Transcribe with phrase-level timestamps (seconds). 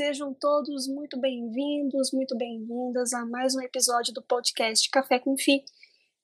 [0.00, 5.62] Sejam todos muito bem-vindos, muito bem-vindas a mais um episódio do podcast Café com Fi.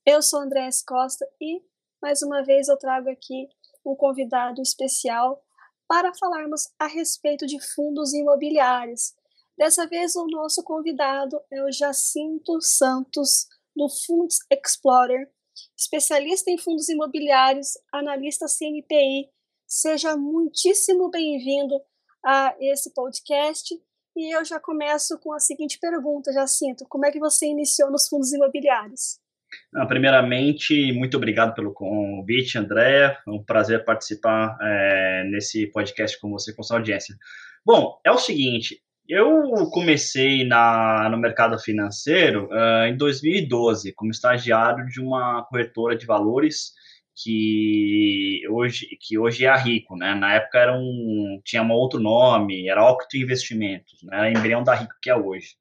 [0.06, 1.60] Eu sou Andréa Costa e
[2.00, 3.46] mais uma vez eu trago aqui
[3.84, 5.44] um convidado especial
[5.86, 9.12] para falarmos a respeito de fundos imobiliários.
[9.58, 13.46] Dessa vez o nosso convidado é o Jacinto Santos
[13.76, 15.30] do Funds Explorer,
[15.76, 19.28] especialista em fundos imobiliários, analista CNPI.
[19.66, 21.78] Seja muitíssimo bem-vindo
[22.26, 23.72] a esse podcast.
[24.16, 28.08] E eu já começo com a seguinte pergunta, Jacinto: como é que você iniciou nos
[28.08, 29.18] fundos imobiliários?
[29.88, 33.16] Primeiramente, muito obrigado pelo convite, André.
[33.26, 37.14] É um prazer participar é, nesse podcast com você, com sua audiência.
[37.64, 44.86] Bom, é o seguinte, eu comecei na, no mercado financeiro uh, em 2012, como estagiário
[44.86, 46.72] de uma corretora de valores
[47.16, 50.14] que hoje, que hoje é a Rico, né?
[50.14, 54.18] Na época era um, tinha um outro nome, era Octo Investimentos, né?
[54.18, 55.56] Era embrião da Rico que é hoje.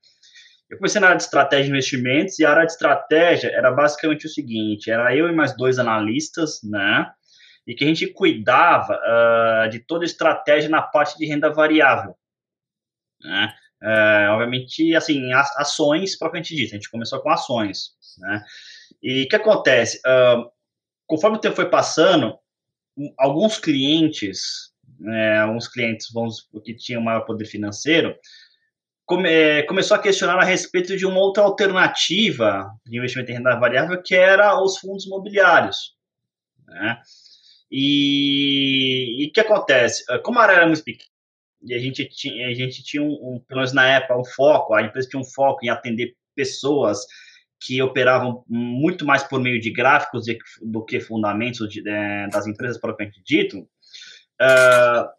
[0.70, 4.26] Eu comecei na área de estratégia de investimentos e a área de estratégia era basicamente
[4.26, 7.09] o seguinte, era eu e mais dois analistas, né?
[7.66, 12.16] E que a gente cuidava uh, de toda a estratégia na parte de renda variável,
[13.23, 13.53] né?
[13.81, 18.44] Uh, obviamente, assim, ações propriamente dita, a gente começou com ações, né?
[19.02, 20.00] E o que acontece?
[20.00, 20.50] Uh,
[21.08, 22.38] conforme o tempo foi passando,
[23.17, 28.16] alguns clientes, né, alguns clientes vamos, que tinham maior poder financeiro,
[29.06, 33.56] come, é, começou a questionar a respeito de uma outra alternativa de investimento em renda
[33.59, 35.95] variável, que era os fundos imobiliários.
[36.67, 37.00] Né?
[37.70, 40.03] E o que acontece?
[40.23, 41.09] Como a área era muito pequena,
[41.66, 44.73] e a gente tinha, a gente tinha um, um, pelo menos na época, um foco,
[44.73, 47.00] a empresa tinha um foco em atender pessoas
[47.59, 50.25] que operavam muito mais por meio de gráficos
[50.61, 53.59] do que fundamentos de, é, das empresas propriamente dito,
[54.42, 55.10] uh,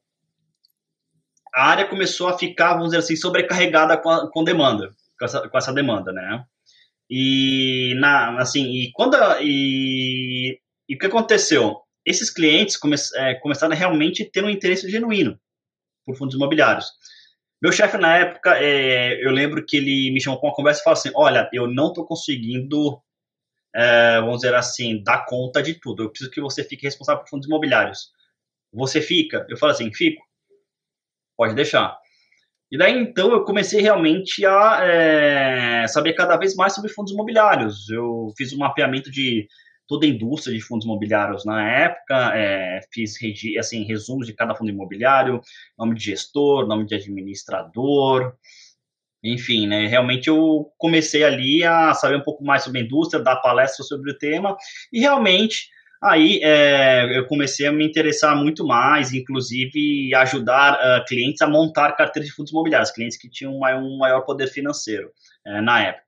[1.55, 5.49] a área começou a ficar, vamos dizer assim, sobrecarregada com, a, com demanda, com essa,
[5.49, 6.45] com essa, demanda, né?
[7.09, 11.81] E, na, assim, e quando, e, e o que aconteceu?
[12.05, 15.39] Esses clientes come, é, começaram a realmente ter um interesse genuíno
[16.05, 16.93] por fundos imobiliários.
[17.63, 20.85] Meu chefe, na época, é, eu lembro que ele me chamou para uma conversa e
[20.85, 23.01] falou assim: Olha, eu não estou conseguindo,
[23.75, 26.03] é, vamos dizer assim, dar conta de tudo.
[26.03, 28.11] Eu preciso que você fique responsável por fundos imobiliários.
[28.73, 29.47] Você fica?
[29.49, 30.23] Eu falo assim: Fico.
[31.37, 31.99] Pode deixar.
[32.71, 37.89] E daí então eu comecei realmente a é, saber cada vez mais sobre fundos imobiliários.
[37.89, 39.47] Eu fiz um mapeamento de
[39.87, 43.15] toda a indústria de fundos imobiliários na época, é, fiz
[43.59, 45.41] assim, resumos de cada fundo imobiliário,
[45.79, 48.35] nome de gestor, nome de administrador,
[49.23, 53.37] enfim, né, realmente eu comecei ali a saber um pouco mais sobre a indústria, dar
[53.37, 54.57] palestras sobre o tema,
[54.93, 55.69] e realmente
[56.03, 61.93] aí é, eu comecei a me interessar muito mais, inclusive ajudar uh, clientes a montar
[61.93, 65.11] carteiras de fundos imobiliários, clientes que tinham um maior, um maior poder financeiro
[65.45, 66.06] é, na época.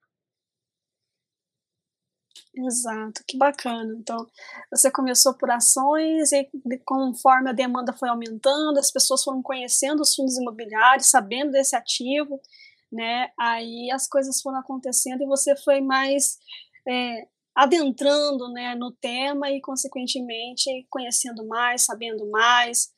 [2.61, 3.95] Exato, que bacana.
[4.01, 4.27] Então,
[4.71, 6.49] você começou por ações e
[6.85, 12.41] conforme a demanda foi aumentando, as pessoas foram conhecendo os fundos imobiliários, sabendo desse ativo,
[12.91, 13.29] né?
[13.39, 16.37] Aí as coisas foram acontecendo e você foi mais
[16.89, 22.89] é, adentrando, né, no tema e consequentemente conhecendo mais, sabendo mais,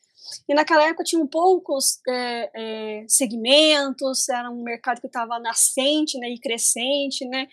[0.48, 6.28] e naquela época tinham poucos é, é, segmentos, era um mercado que estava nascente né,
[6.28, 7.26] e crescente.
[7.26, 7.46] Né?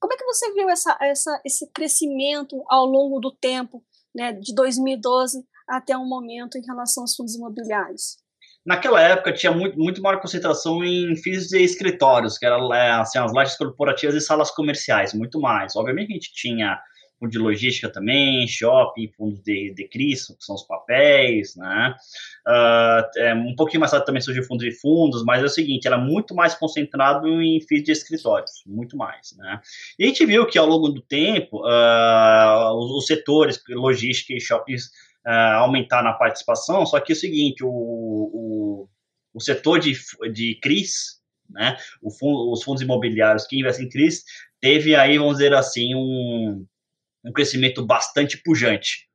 [0.00, 3.82] Como é que você viu essa, essa, esse crescimento ao longo do tempo,
[4.14, 8.16] né, de 2012 até o momento, em relação aos fundos imobiliários?
[8.64, 13.18] Naquela época tinha muito, muito maior concentração em FIIs e escritórios, que eram é, assim,
[13.18, 15.76] as lojas corporativas e salas comerciais, muito mais.
[15.76, 16.76] Obviamente a gente tinha
[17.18, 21.94] fundo de logística também, shopping, fundos de, de CRIs, que são os papéis, né?
[22.46, 25.86] Uh, é, um pouquinho mais tarde também surgiu fundo de fundos, mas é o seguinte,
[25.86, 29.60] era muito mais concentrado em FIIs de escritórios, muito mais, né?
[29.98, 34.40] E a gente viu que ao longo do tempo, uh, os, os, setores, logística e
[34.40, 34.86] shoppings,
[35.26, 38.88] uh, aumentaram a participação, só que é o seguinte, o, o,
[39.34, 39.94] o setor de,
[40.32, 41.16] de CRIs,
[41.48, 41.76] né,
[42.18, 44.24] fundo, os fundos imobiliários que investem em CRIs,
[44.60, 46.66] teve aí, vamos dizer assim, um,
[47.26, 49.06] um crescimento bastante pujante.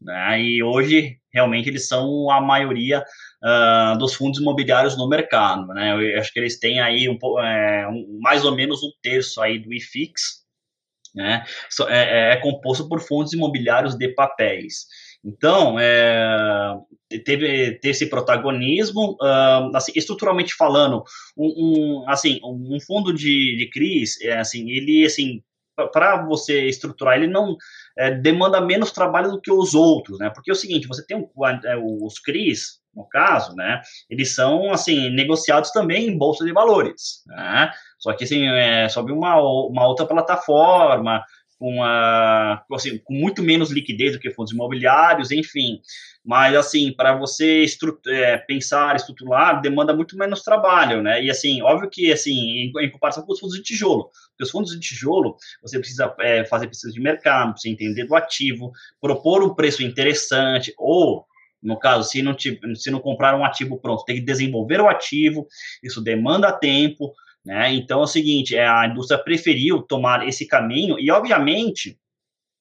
[0.00, 0.42] Né?
[0.42, 3.04] E hoje, realmente, eles são a maioria
[3.44, 5.66] uh, dos fundos imobiliários no mercado.
[5.68, 6.14] Né?
[6.14, 9.58] Eu acho que eles têm aí um, é, um, mais ou menos um terço aí
[9.58, 10.40] do IFIX,
[11.14, 11.44] né?
[11.88, 14.86] é, é, é composto por fundos imobiliários de papéis.
[15.22, 16.78] Então, é,
[17.24, 21.04] teve, teve esse protagonismo, uh, assim, estruturalmente falando,
[21.36, 25.42] um, um, assim, um fundo de, de CRIs, é, assim, ele, assim,
[25.88, 27.56] para você estruturar, ele não
[27.96, 30.30] é, demanda menos trabalho do que os outros, né?
[30.30, 31.28] Porque é o seguinte, você tem um,
[31.64, 33.80] é, os CRIs, no caso, né?
[34.08, 37.70] Eles são, assim, negociados também em bolsa de valores, né?
[37.98, 41.22] Só que, assim, é, sob uma, uma outra plataforma,
[41.60, 45.82] com, a, assim, com muito menos liquidez do que fundos imobiliários, enfim.
[46.24, 47.66] Mas, assim, para você
[48.08, 51.22] é, pensar, estruturar, demanda muito menos trabalho, né?
[51.22, 54.50] E, assim, óbvio que, assim, em, em, comparação com os fundos de tijolo, porque os
[54.50, 59.42] fundos de tijolo, você precisa é, fazer pesquisa de mercado, você entender do ativo, propor
[59.42, 61.26] um preço interessante, ou,
[61.62, 65.46] no caso, se não, se não comprar um ativo pronto, tem que desenvolver o ativo,
[65.82, 67.12] isso demanda tempo,
[67.50, 67.74] né?
[67.74, 71.98] Então é o seguinte, é, a indústria preferiu tomar esse caminho e, obviamente,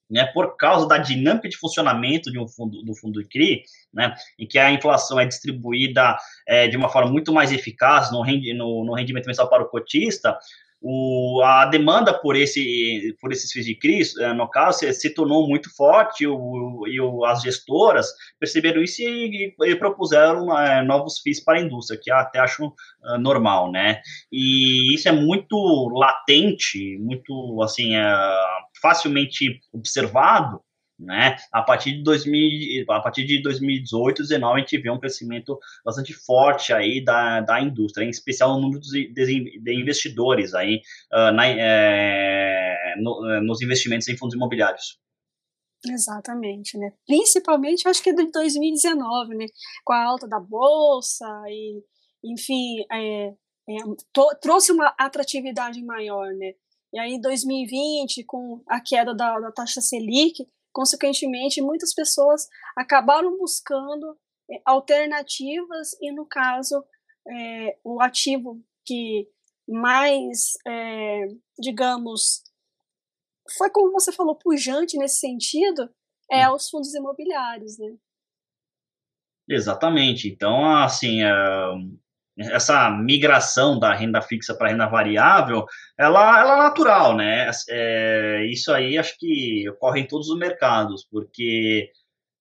[0.09, 3.61] né, por causa da dinâmica de funcionamento de um fundo, do fundo CRI,
[3.93, 8.23] né, em que a inflação é distribuída é, de uma forma muito mais eficaz no,
[8.23, 10.35] rendi, no, no rendimento mensal para o cotista,
[10.81, 15.13] o, a demanda por, esse, por esses FIIs de CRIs, eh, no caso, se, se
[15.13, 18.07] tornou muito forte o, e o, as gestoras
[18.39, 23.17] perceberam isso e, e propuseram é, novos FIIs para a indústria, que até acho uh,
[23.19, 24.01] normal, né?
[24.31, 28.03] E isso é muito latente, muito, assim, é,
[28.81, 30.61] facilmente observado
[30.99, 31.37] né?
[31.51, 36.13] A partir de 2000, a partir de 2018, 2019, a gente vê um crescimento bastante
[36.13, 40.81] forte aí da, da indústria, em especial no número de, investidores aí
[41.13, 44.99] uh, na, é, no, eh, nos investimentos em fundos imobiliários.
[45.85, 46.91] Exatamente, né?
[47.07, 49.45] Principalmente, acho que é de 2019, né?
[49.85, 51.81] Com a alta da bolsa e,
[52.23, 53.35] enfim, é, é,
[54.41, 56.51] trouxe uma atratividade maior, né?
[56.91, 64.17] E aí, 2020, com a queda da, da taxa Selic, Consequentemente, muitas pessoas acabaram buscando
[64.49, 66.83] é, alternativas e, no caso,
[67.27, 69.27] é, o ativo que
[69.67, 71.27] mais, é,
[71.59, 72.43] digamos,
[73.57, 75.89] foi como você falou, pujante nesse sentido,
[76.31, 76.55] é hum.
[76.55, 77.95] os fundos imobiliários, né?
[79.47, 80.29] Exatamente.
[80.29, 81.31] Então, assim, é,
[82.39, 85.65] essa migração da renda fixa para renda variável,
[85.97, 87.51] ela, ela é natural, né?
[87.69, 91.89] É, isso aí acho que ocorre em todos os mercados, porque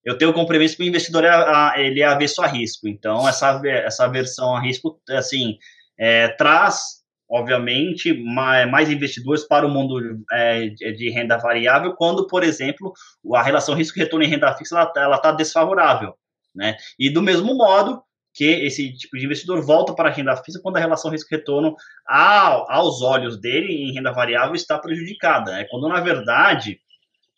[0.04, 3.60] eu tenho como premissa que o investidor é, ele é avesso a risco, então essa,
[3.66, 5.58] essa aversão a risco, assim,
[5.98, 10.00] é, traz, obviamente, mais, mais, investidores para o mundo
[10.32, 12.92] é, de renda variável, quando, por exemplo,
[13.34, 16.14] a relação risco-retorno em renda fixa ela está desfavorável,
[16.54, 16.76] né?
[16.98, 18.02] E do mesmo modo,
[18.38, 21.74] que esse tipo de investidor volta para a renda fixa quando a relação risco-retorno
[22.06, 25.66] aos olhos dele em renda variável está prejudicada, né?
[25.68, 26.80] quando na verdade,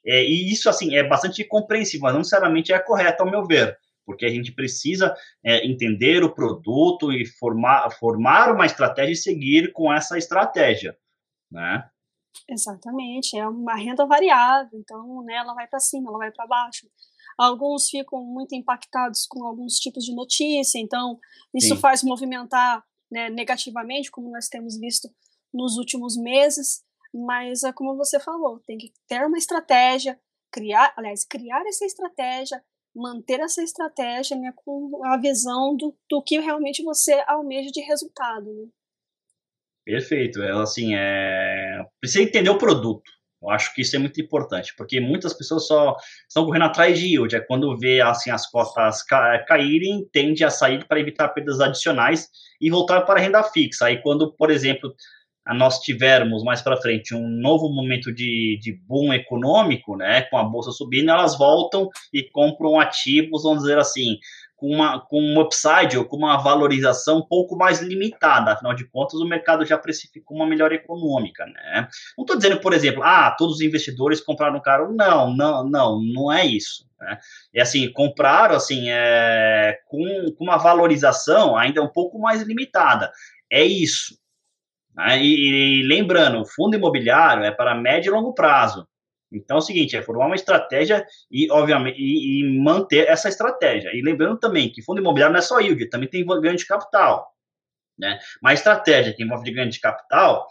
[0.04, 3.78] é, e isso assim é bastante compreensível, mas não necessariamente é correto ao meu ver,
[4.04, 9.72] porque a gente precisa é, entender o produto e formar, formar uma estratégia e seguir
[9.72, 10.94] com essa estratégia,
[11.50, 11.82] né?
[12.46, 16.86] Exatamente, é uma renda variável, então né, ela vai para cima, ela vai para baixo.
[17.40, 21.18] Alguns ficam muito impactados com alguns tipos de notícia, então
[21.54, 21.80] isso Sim.
[21.80, 25.08] faz movimentar né, negativamente, como nós temos visto
[25.50, 26.82] nos últimos meses.
[27.14, 30.20] Mas é como você falou, tem que ter uma estratégia,
[30.52, 32.62] criar, aliás, criar essa estratégia,
[32.94, 38.52] manter essa estratégia né, com a visão do, do que realmente você almeja de resultado.
[38.52, 38.68] Né?
[39.82, 40.42] Perfeito.
[40.42, 43.10] Ela assim é precisa entender o produto.
[43.42, 45.96] Eu acho que isso é muito importante, porque muitas pessoas só
[46.28, 47.34] estão correndo atrás de yield.
[47.34, 52.28] É quando vê assim as cotas ca caírem, tende a sair para evitar perdas adicionais
[52.60, 53.86] e voltar para a renda fixa.
[53.86, 54.94] Aí quando, por exemplo,
[55.54, 60.44] nós tivermos mais para frente um novo momento de, de boom econômico, né, com a
[60.44, 64.18] bolsa subindo, elas voltam e compram ativos, vamos dizer assim,
[64.60, 68.52] com, uma, com um upside ou com uma valorização um pouco mais limitada.
[68.52, 71.88] Afinal de contas, o mercado já precificou uma melhor econômica, né?
[72.16, 74.92] Não estou dizendo, por exemplo, ah, todos os investidores compraram caro.
[74.92, 76.86] Não, não, não, não é isso.
[77.00, 77.18] Né?
[77.54, 80.04] É assim, compraram assim, é, com,
[80.36, 83.10] com uma valorização ainda um pouco mais limitada.
[83.50, 84.18] É isso.
[84.94, 85.22] Né?
[85.22, 88.86] E, e lembrando, o fundo imobiliário é para médio e longo prazo.
[89.32, 93.90] Então é o seguinte, é formar uma estratégia e, obviamente, e, e, manter essa estratégia.
[93.94, 97.32] E lembrando também que fundo imobiliário não é só yield, também tem ganho de capital.
[97.98, 98.18] Né?
[98.42, 100.48] Mas estratégia que envolve ganho de capital,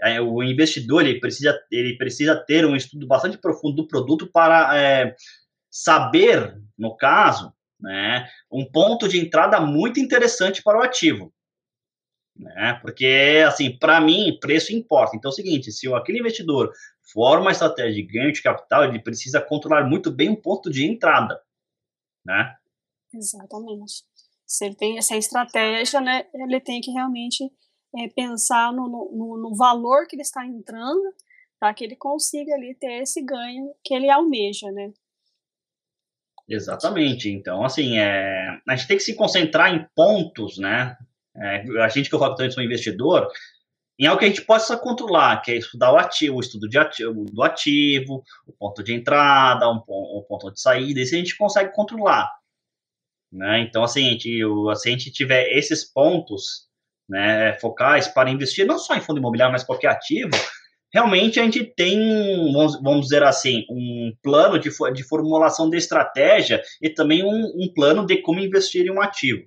[0.00, 4.76] é, o investidor ele precisa, ele precisa ter um estudo bastante profundo do produto para
[4.76, 5.14] é,
[5.70, 11.32] saber, no caso, né, um ponto de entrada muito interessante para o ativo.
[12.36, 12.78] Né?
[12.80, 15.16] Porque, assim, para mim, preço importa.
[15.16, 16.72] Então é o seguinte, se aquele investidor
[17.12, 20.86] for uma estratégia de ganho de capital, ele precisa controlar muito bem o ponto de
[20.86, 21.40] entrada,
[22.24, 22.54] né?
[23.12, 24.04] Exatamente.
[24.46, 27.44] Se ele tem essa estratégia, né, ele tem que realmente
[27.96, 31.14] é, pensar no, no, no, valor que ele está entrando,
[31.58, 34.92] para que ele consiga ali ter esse ganho que ele almeja, né?
[36.48, 37.28] Exatamente.
[37.28, 40.96] Então, assim, é, a gente tem que se concentrar em pontos, né?
[41.36, 43.28] É, a gente que eu falo que sou investidor,
[43.98, 46.78] em algo que a gente possa controlar, que é estudar o ativo, o estudo de
[46.78, 51.36] ativo, do ativo, o ponto de entrada, um, um ponto de saída, isso a gente
[51.36, 52.30] consegue controlar.
[53.32, 53.60] Né?
[53.60, 54.40] Então, assim, a gente,
[54.76, 56.68] se a gente tiver esses pontos
[57.08, 60.30] né, focais para investir, não só em fundo imobiliário, mas qualquer ativo,
[60.92, 61.98] realmente a gente tem,
[62.52, 67.72] vamos, vamos dizer assim, um plano de, de formulação de estratégia e também um, um
[67.74, 69.42] plano de como investir em um ativo.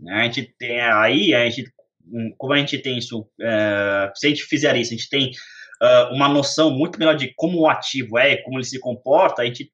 [0.00, 0.14] Né?
[0.14, 1.72] A gente tem aí, a gente,
[2.36, 5.30] como a gente tem isso, é, se a gente fizer isso, a gente tem
[5.82, 9.44] uh, uma noção muito melhor de como o ativo é, como ele se comporta, a
[9.44, 9.72] gente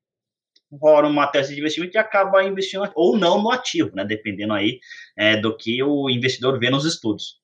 [0.79, 4.05] forma uma tese de investimento e acaba investindo ou não no ativo, né?
[4.05, 4.79] Dependendo aí
[5.17, 7.41] é, do que o investidor vê nos estudos.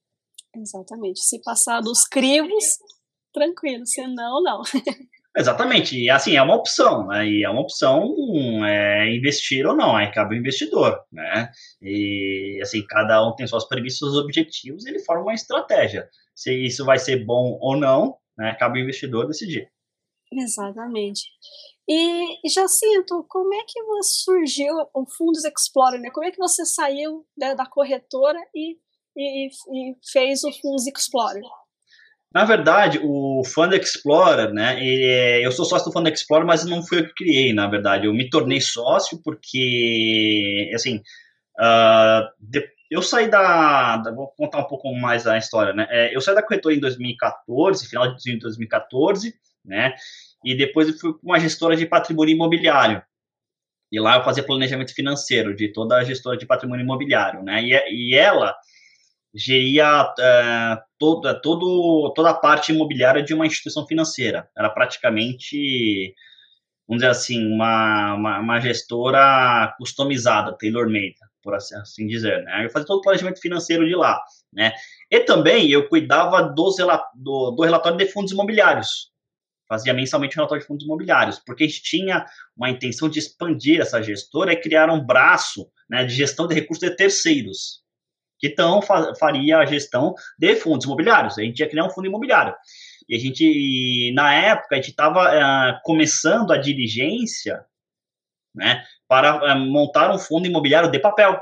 [0.55, 1.21] Exatamente.
[1.21, 2.65] Se passar dos crivos,
[3.33, 4.63] tranquilo, senão, não.
[5.37, 7.27] Exatamente, e assim, é uma opção, né?
[7.27, 8.15] E é uma opção
[8.65, 11.51] é, investir ou não, aí cabe o investidor, né?
[11.83, 16.09] E assim, cada um tem suas premissas, seus objetivos, ele forma uma estratégia.
[16.37, 18.55] Se isso vai ser bom ou não, né?
[18.55, 19.69] Cabe o investidor decidir.
[20.33, 21.23] Exatamente.
[21.89, 26.11] E já sinto, como é que surgiu o Fundos Explorer, né?
[26.11, 28.79] Como é que você saiu da, da corretora e,
[29.17, 31.43] e, e fez o Fundos Explorer?
[32.35, 34.77] Na verdade, o Fund Explorer, né?
[34.81, 38.07] É, eu sou sócio do Fund Explorer, mas não fui eu que criei, na verdade.
[38.07, 40.97] Eu me tornei sócio porque, assim,
[41.61, 45.87] uh, de, eu saí da, da, Vou contar um pouco mais a história, né?
[45.91, 49.33] É, eu saí da corretora em 2014, final de 2014,
[49.65, 49.95] né?
[50.45, 53.01] E depois eu fui para uma gestora de patrimônio imobiliário.
[53.93, 57.63] E lá eu fazia planejamento financeiro de toda a gestora de patrimônio imobiliário, né?
[57.63, 58.57] E, e ela
[59.35, 64.49] geria uh, toda, todo, toda a parte imobiliária de uma instituição financeira.
[64.57, 66.15] Era praticamente,
[66.87, 72.45] vamos dizer assim, uma, uma, uma gestora customizada, tailor-made, por assim, assim, dizer.
[72.45, 72.65] Né?
[72.65, 74.23] Eu fazia todo o planejamento financeiro de lá.
[74.53, 74.73] Né?
[75.11, 76.77] E também eu cuidava dos,
[77.17, 79.13] do, do relatório de fundos imobiliários.
[79.67, 82.25] Fazia mensalmente o relatório de fundos imobiliários, porque a gente tinha
[82.57, 86.89] uma intenção de expandir essa gestora e criar um braço né, de gestão de recursos
[86.89, 87.84] de terceiros
[88.39, 88.81] que então
[89.19, 91.39] faria a gestão de fundos imobiliários.
[91.39, 92.55] A gente ia criar um fundo imobiliário.
[93.09, 97.65] E a gente, na época, a gente estava uh, eh, começando a diligência
[98.55, 101.39] né, para uh, montar um fundo imobiliário de papel.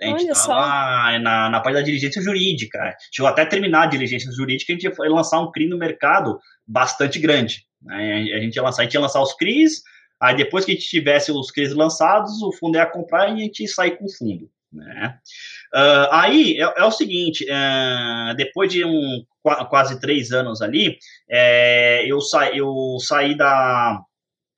[0.00, 2.96] A gente estava na, na parte da diligência jurídica.
[3.12, 7.18] Chegou até terminar a diligência jurídica, a gente ia lançar um CRI no mercado bastante
[7.18, 7.64] grande.
[7.80, 8.32] Né?
[8.34, 9.82] A gente ia lançar, a gente ia lançar os CRIs,
[10.20, 13.36] aí depois que a gente tivesse os CRIs lançados, o fundo ia comprar e a
[13.36, 14.50] gente ia sair com o fundo.
[14.72, 15.18] Né?
[15.74, 19.24] Uh, aí é, é, o seguinte: uh, depois de um,
[19.68, 20.98] quase três anos ali,
[21.30, 24.00] é, eu, sa, eu saí da,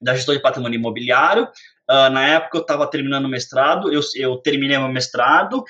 [0.00, 1.48] da gestão de patrimônio imobiliário.
[1.90, 5.64] Uh, na época eu estava terminando o mestrado, eu, eu terminei meu mestrado.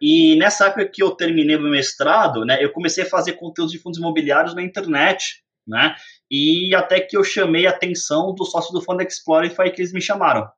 [0.00, 3.80] E nessa época que eu terminei meu mestrado, né, eu comecei a fazer conteúdos de
[3.80, 5.96] fundos imobiliários na internet, né?
[6.30, 9.70] E até que eu chamei a atenção do sócio do Fund Explorer e foi aí
[9.72, 10.48] que eles me chamaram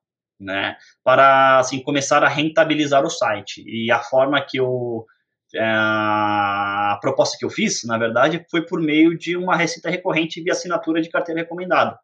[0.41, 3.63] né, para assim começar a rentabilizar o site.
[3.65, 5.05] E a forma que eu
[5.53, 10.41] é, a proposta que eu fiz, na verdade, foi por meio de uma receita recorrente
[10.41, 11.99] via assinatura de carteira recomendada.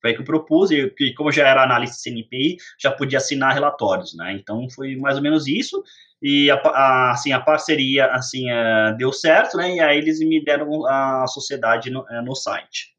[0.00, 4.16] Foi aí que eu propus, e como já era analista CNPI, já podia assinar relatórios,
[4.16, 4.32] né?
[4.32, 5.82] Então foi mais ou menos isso,
[6.22, 9.74] e a, a assim, a parceria assim, é, deu certo, né?
[9.76, 12.96] E aí eles me deram a sociedade no, é, no site.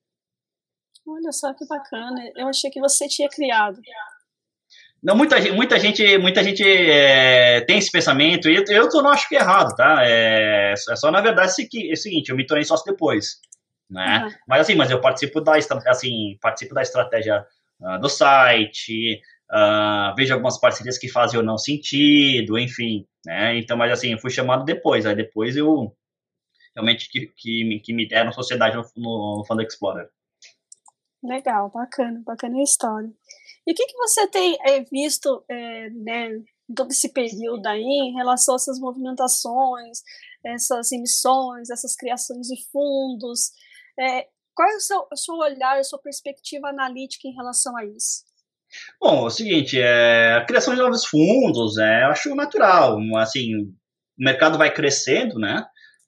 [1.07, 3.81] Olha só que bacana, eu achei que você tinha criado.
[5.01, 9.29] Não, muita, muita gente, muita gente é, tem esse pensamento, e eu, eu não acho
[9.29, 9.99] que é errado, tá?
[10.03, 13.39] É, é só, na verdade, é o seguinte, eu me tornei sócio depois,
[13.89, 14.25] né?
[14.25, 14.31] Uhum.
[14.47, 15.53] Mas assim, mas eu participo da,
[15.87, 17.45] assim, participo da estratégia
[17.79, 23.57] uh, do site, uh, vejo algumas parcerias que fazem ou não sentido, enfim, né?
[23.57, 25.95] Então, mas assim, eu fui chamado depois, aí depois eu
[26.75, 30.09] realmente que, que, que me deram sociedade no, no, no Fund Explorer.
[31.23, 33.09] Legal, bacana, bacana a história.
[33.69, 36.29] E o que, que você tem é, visto é, né,
[36.75, 39.99] todo esse período aí em relação a essas movimentações,
[40.43, 43.51] essas emissões, essas criações de fundos?
[43.99, 47.85] É, qual é o seu, o seu olhar, a sua perspectiva analítica em relação a
[47.85, 48.23] isso?
[48.99, 53.55] Bom, é o seguinte, é, a criação de novos fundos, é, eu acho natural, assim,
[53.55, 53.73] o
[54.17, 55.63] mercado vai crescendo, né,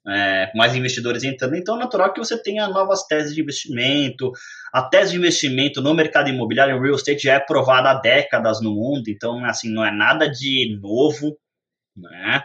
[0.08, 4.32] é, mais investidores entrando, então é natural que você tenha novas teses de investimento.
[4.74, 8.74] A tese de investimento no mercado imobiliário, real estate, já é aprovada há décadas no
[8.74, 11.38] mundo, então, assim, não é nada de novo,
[11.96, 12.44] né?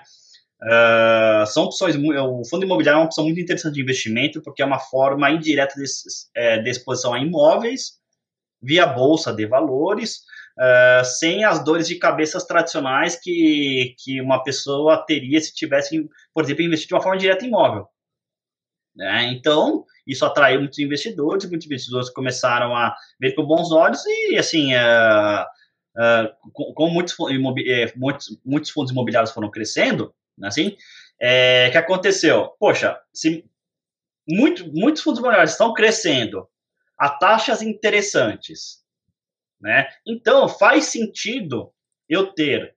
[0.62, 4.64] Uh, são opções, o fundo imobiliário é uma opção muito interessante de investimento, porque é
[4.64, 5.84] uma forma indireta de,
[6.34, 7.98] é, de exposição a imóveis,
[8.62, 10.20] via bolsa de valores,
[10.58, 16.44] uh, sem as dores de cabeças tradicionais que, que uma pessoa teria se tivesse, por
[16.44, 17.88] exemplo, investido de uma forma direta em imóvel.
[18.94, 19.30] Né?
[19.32, 24.74] Então, isso atraiu muitos investidores, muitos investidores começaram a ver com bons olhos e, assim,
[24.74, 25.42] uh,
[25.96, 27.14] uh, com, com muitos,
[27.66, 30.76] eh, muitos, muitos fundos imobiliários foram crescendo, né, assim,
[31.20, 32.50] é, que aconteceu?
[32.58, 33.44] Poxa, se
[34.28, 36.48] muito, muitos fundos imobiliários estão crescendo
[36.98, 38.82] a taxas interessantes,
[39.60, 39.88] né?
[40.06, 41.72] Então, faz sentido
[42.08, 42.74] eu ter,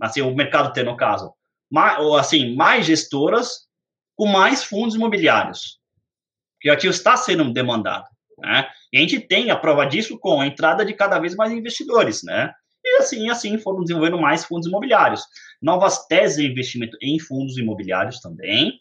[0.00, 1.32] assim, o mercado ter, no caso,
[1.70, 3.68] mais, ou, assim, mais gestoras
[4.16, 5.78] com mais fundos imobiliários,
[6.60, 8.06] que aqui está sendo demandado,
[8.38, 8.68] né?
[8.92, 12.22] E a gente tem a prova disso com a entrada de cada vez mais investidores,
[12.24, 12.52] né?
[12.84, 15.22] E assim, assim foram desenvolvendo mais fundos imobiliários.
[15.60, 18.80] Novas teses de investimento em fundos imobiliários também.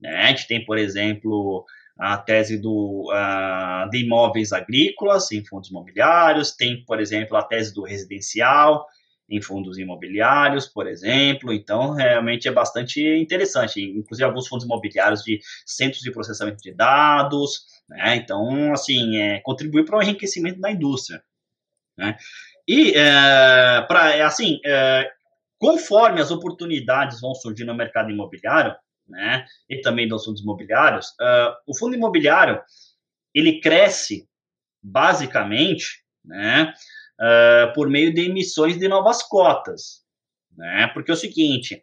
[0.00, 0.14] Né?
[0.16, 1.64] A gente tem, por exemplo,
[1.98, 7.74] a tese do, uh, de imóveis agrícolas em fundos imobiliários, tem, por exemplo, a tese
[7.74, 8.86] do residencial
[9.28, 11.52] em fundos imobiliários, por exemplo.
[11.52, 13.82] Então, realmente é bastante interessante.
[13.82, 17.66] Inclusive, alguns fundos imobiliários de centros de processamento de dados.
[17.88, 18.16] Né?
[18.16, 21.22] Então, assim, é, contribui para o enriquecimento da indústria.
[21.96, 22.16] Né?
[22.66, 25.10] E, é, para é, assim, é,
[25.58, 28.74] conforme as oportunidades vão surgir no mercado imobiliário,
[29.08, 32.60] né, e também dos fundos imobiliários, uh, o fundo imobiliário,
[33.34, 34.28] ele cresce,
[34.82, 36.72] basicamente, né,
[37.20, 40.02] uh, por meio de emissões de novas cotas,
[40.56, 41.82] né, porque é o seguinte,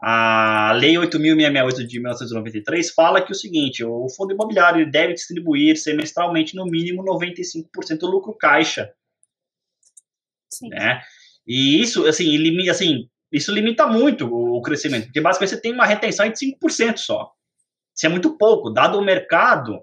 [0.00, 5.76] a Lei 8.668 de 1993 fala que é o seguinte, o fundo imobiliário deve distribuir
[5.76, 8.92] semestralmente no mínimo 95% do lucro caixa
[10.52, 10.68] Sim.
[10.68, 11.00] Né?
[11.46, 15.86] E isso, assim, limita, assim, isso limita muito o crescimento, porque basicamente você tem uma
[15.86, 17.30] retenção de 5% só.
[17.94, 19.80] Isso é muito pouco, dado o mercado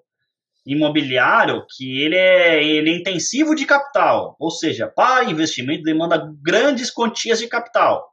[0.65, 6.91] imobiliário que ele é, ele é intensivo de capital, ou seja, para investimento demanda grandes
[6.91, 8.07] quantias de capital.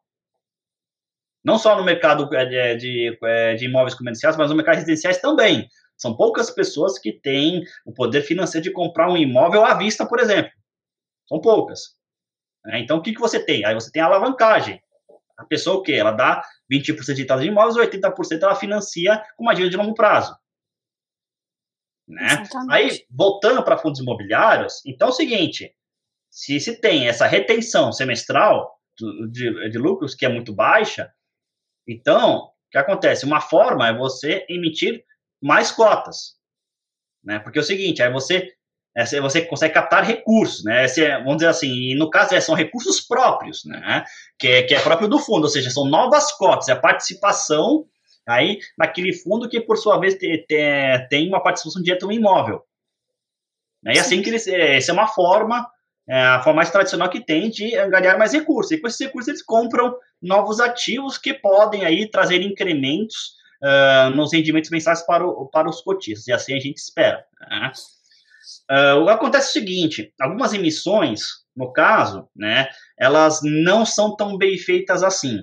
[1.44, 5.18] Não só no mercado é, de, de, é, de imóveis comerciais, mas no mercado residenciais
[5.18, 5.68] também.
[5.96, 10.18] São poucas pessoas que têm o poder financeiro de comprar um imóvel à vista, por
[10.18, 10.50] exemplo.
[11.29, 11.96] São poucas.
[12.64, 12.81] Né?
[12.81, 13.64] Então, o que, que você tem?
[13.64, 14.81] Aí você tem a alavancagem.
[15.37, 15.92] A pessoa o quê?
[15.92, 19.94] Ela dá 20% de taxa de imóveis, 80% ela financia com uma dívida de longo
[19.94, 20.37] prazo.
[22.09, 22.44] Né?
[22.70, 25.75] Aí, voltando para fundos imobiliários, então é o seguinte,
[26.31, 28.81] se se tem essa retenção semestral
[29.31, 31.12] de, de lucros que é muito baixa,
[31.87, 33.25] então, o que acontece?
[33.25, 35.05] Uma forma é você emitir
[35.40, 36.37] mais cotas.
[37.22, 37.38] Né?
[37.38, 38.53] Porque é o seguinte, aí você
[38.96, 40.87] é, você consegue captar recursos, né?
[40.87, 44.02] Esse é, vamos dizer assim, no caso é, são recursos próprios, né?
[44.38, 47.85] Que é, que é próprio do fundo, ou seja, são novas cotas, é a participação
[48.26, 52.62] aí naquele fundo que, por sua vez, te, te, tem uma participação direta no imóvel.
[53.82, 53.92] Né?
[53.96, 55.68] E assim que eles, é, essa é uma forma,
[56.09, 58.72] é a forma mais tradicional que tem de ganhar mais recursos.
[58.72, 64.32] E com esses recursos eles compram novos ativos que podem aí trazer incrementos uh, nos
[64.32, 66.26] rendimentos mensais para, o, para os cotistas.
[66.28, 67.24] E assim a gente espera.
[67.48, 67.72] Né?
[68.70, 71.22] Uh, o acontece é o seguinte: algumas emissões,
[71.54, 75.42] no caso, né, elas não são tão bem feitas assim.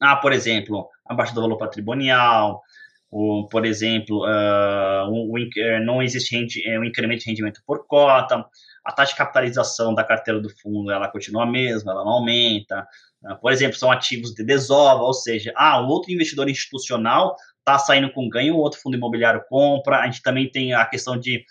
[0.00, 2.62] Ah, por exemplo, a baixa do valor patrimonial,
[3.10, 6.36] ou, por exemplo, uh, um, um, não existe
[6.78, 8.46] um incremento de rendimento por cota,
[8.84, 12.86] a taxa de capitalização da carteira do fundo ela continua a mesma, ela não aumenta.
[13.22, 17.78] Uh, por exemplo, são ativos de desova, ou seja, ah, um outro investidor institucional está
[17.78, 20.00] saindo com ganho, o outro fundo imobiliário compra.
[20.00, 21.44] A gente também tem a questão de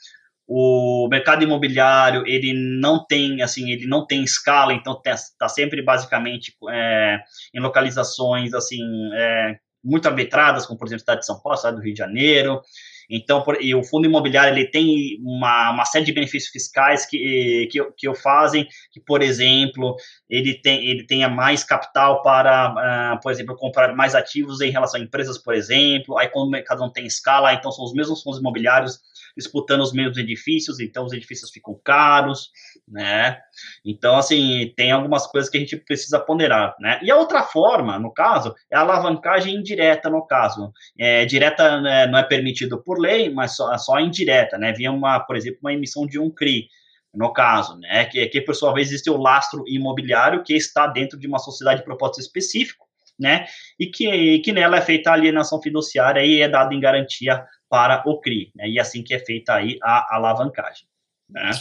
[0.51, 6.55] o mercado imobiliário ele não tem assim ele não tem escala então está sempre basicamente
[6.71, 7.19] é,
[7.53, 8.81] em localizações assim
[9.13, 11.93] é, muito arbitradas como por exemplo a cidade de São Paulo a cidade do Rio
[11.93, 12.61] de Janeiro
[13.09, 17.67] então por, e o fundo imobiliário ele tem uma, uma série de benefícios fiscais que,
[17.71, 19.95] que, que o fazem que por exemplo
[20.29, 24.99] ele tem ele tenha mais capital para uh, por exemplo comprar mais ativos em relação
[24.99, 28.21] a empresas por exemplo aí quando o mercado não tem escala então são os mesmos
[28.21, 28.99] fundos imobiliários
[29.39, 32.51] disputando os mesmos edifícios, então os edifícios ficam caros,
[32.87, 33.37] né?
[33.85, 36.99] Então, assim, tem algumas coisas que a gente precisa ponderar, né?
[37.01, 40.71] E a outra forma, no caso, é a alavancagem indireta, no caso.
[40.97, 44.73] É, direta né, não é permitido por lei, mas só, só indireta, né?
[44.73, 46.67] Via uma, por exemplo, uma emissão de um CRI,
[47.13, 48.05] no caso, né?
[48.05, 51.79] Que, que por sua vez existe o lastro imobiliário que está dentro de uma sociedade
[51.79, 52.85] de propósito específico,
[53.17, 53.45] né?
[53.79, 58.03] E que, que nela é feita a alienação fiduciária e é dado em garantia para
[58.05, 58.67] o CRI, né?
[58.67, 60.87] E assim que é feita aí a alavancagem,
[61.29, 61.51] né?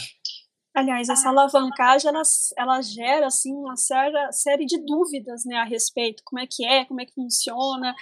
[0.75, 2.21] Aliás, essa alavancagem ela,
[2.57, 6.85] ela gera assim uma séria, série de dúvidas né, a respeito, como é que é,
[6.85, 7.95] como é que funciona,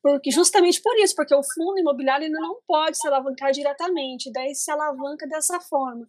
[0.00, 4.54] porque justamente por isso, porque o fundo imobiliário ainda não pode se alavancar diretamente, daí
[4.54, 6.06] se alavanca dessa forma.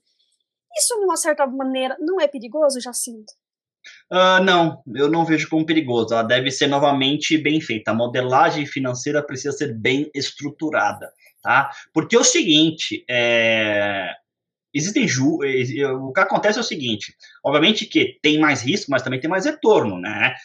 [0.78, 3.34] Isso, de uma certa maneira, não é perigoso, Jacinto?
[4.12, 6.14] Uh, não, eu não vejo como perigoso.
[6.14, 7.92] Ela deve ser novamente bem feita.
[7.92, 11.72] A modelagem financeira precisa ser bem estruturada, tá?
[11.94, 14.12] Porque é o seguinte, é...
[14.76, 15.40] existem ju...
[16.02, 17.16] o que acontece é o seguinte.
[17.44, 20.36] Obviamente que tem mais risco, mas também tem mais retorno, né?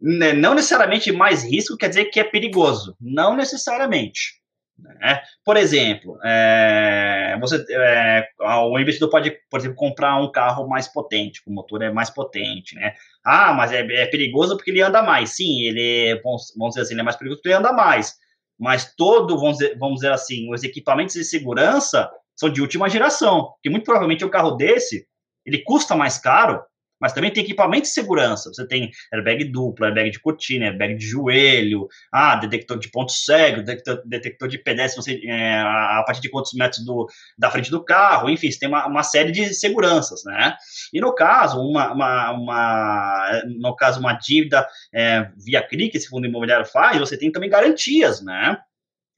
[0.00, 2.96] Não necessariamente mais risco quer dizer que é perigoso.
[3.00, 4.38] Não necessariamente.
[4.78, 5.20] Né?
[5.44, 11.42] Por exemplo, é, você, é, o investidor pode, por exemplo, comprar um carro mais potente,
[11.46, 12.94] o motor é mais potente, né?
[13.24, 15.30] Ah, mas é, é perigoso porque ele anda mais.
[15.30, 18.14] Sim, ele, vamos, vamos dizer assim, ele é mais perigoso porque ele anda mais.
[18.58, 23.52] Mas todo, vamos dizer, vamos dizer assim, os equipamentos de segurança são de última geração,
[23.62, 25.06] que muito provavelmente um carro desse,
[25.44, 26.62] ele custa mais caro,
[27.00, 28.50] mas também tem equipamento de segurança.
[28.52, 33.62] Você tem airbag duplo, airbag de cortina, airbag de joelho, ah, detector de ponto cego,
[33.62, 37.06] detector, detector de pedestre, você, é, a partir de quantos metros do,
[37.38, 40.56] da frente do carro, enfim, você tem uma, uma série de seguranças, né?
[40.92, 46.08] E no caso, uma, uma, uma no caso, uma dívida é, via CRI que esse
[46.08, 48.58] fundo imobiliário faz, você tem também garantias, né?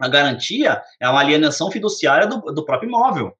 [0.01, 3.37] A garantia é uma alienação fiduciária do, do próprio imóvel.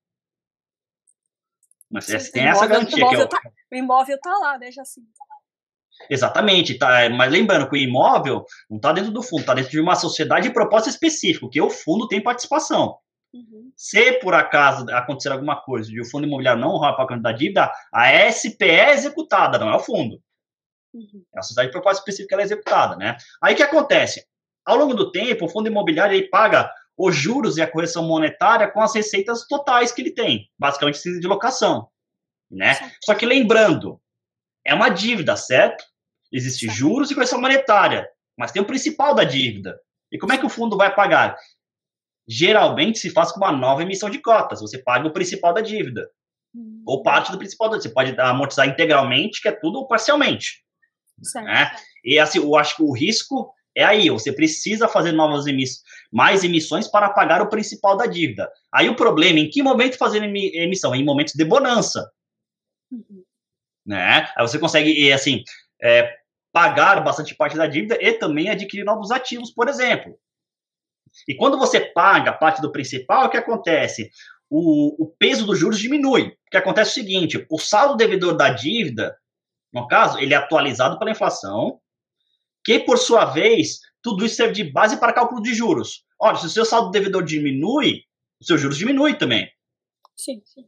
[1.91, 2.97] Mas Sim, tem essa garantia.
[2.97, 3.29] O imóvel, que é o...
[3.29, 5.09] tá, o imóvel tá lá, né, Jacinto?
[6.09, 9.81] Exatamente, tá, mas lembrando que o imóvel não está dentro do fundo, está dentro de
[9.81, 12.97] uma sociedade de propósito específico, que o fundo tem participação.
[13.33, 13.71] Uhum.
[13.77, 17.33] Se por acaso acontecer alguma coisa e o fundo imobiliário não honrar o pagamento da
[17.33, 20.21] dívida, a SPE é executada, não é o fundo.
[20.93, 21.25] Uhum.
[21.35, 23.17] É a sociedade de propósito específico que ela é executada, né?
[23.43, 24.25] Aí o que acontece?
[24.65, 28.71] Ao longo do tempo, o fundo imobiliário ele paga os juros e a correção monetária
[28.71, 31.89] com as receitas totais que ele tem, basicamente de locação,
[32.51, 32.75] né?
[33.03, 34.01] Só que lembrando,
[34.65, 35.83] é uma dívida, certo?
[36.31, 36.77] Existe certo.
[36.77, 39.81] juros e correção monetária, mas tem o principal da dívida.
[40.13, 41.37] E como é que o fundo vai pagar?
[42.29, 44.61] Geralmente se faz com uma nova emissão de cotas.
[44.61, 46.09] Você paga o principal da dívida.
[46.55, 46.83] Hum.
[46.87, 47.89] Ou parte do principal da dívida.
[47.89, 50.65] Você pode amortizar integralmente, que é tudo, ou parcialmente.
[51.23, 51.45] Certo.
[51.47, 51.71] Né?
[52.05, 56.45] E assim, eu acho que o risco é aí, você precisa fazer novas emissões, mais
[56.45, 58.51] emissões para pagar o principal da dívida.
[58.73, 60.95] Aí o problema, em que momento fazer emissão?
[60.95, 62.11] Em momentos de bonança.
[62.91, 63.25] Uhum.
[63.87, 64.31] Né?
[64.37, 65.43] Aí você consegue, assim,
[65.83, 66.15] é,
[66.53, 70.19] pagar bastante parte da dívida e também adquirir novos ativos, por exemplo.
[71.27, 74.11] E quando você paga parte do principal, o que acontece?
[74.49, 76.29] O, o peso dos juros diminui.
[76.29, 79.17] O que acontece é o seguinte, o saldo devedor da dívida,
[79.73, 81.80] no caso, ele é atualizado pela inflação,
[82.65, 86.05] que, por sua vez, tudo isso serve de base para cálculo de juros.
[86.21, 88.03] Olha, se o seu saldo devedor diminui,
[88.41, 89.49] os seus juros diminuem também.
[90.17, 90.65] Sim, sim.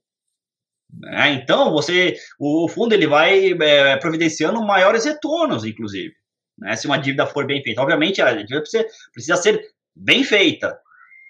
[1.06, 6.14] É, então, você, o fundo ele vai é, providenciando maiores retornos, inclusive,
[6.58, 7.80] né, se uma dívida for bem feita.
[7.80, 9.62] Obviamente, a dívida precisa, precisa ser
[9.96, 10.78] bem feita.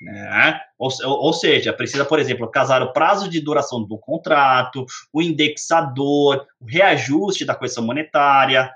[0.00, 0.60] Né?
[0.78, 6.44] Ou, ou, seja, precisa, por exemplo, casar o prazo de duração do contrato, o indexador,
[6.60, 8.68] o reajuste da correção monetária,